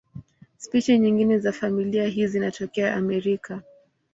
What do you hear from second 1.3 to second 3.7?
za familia hii zinatokea Amerika.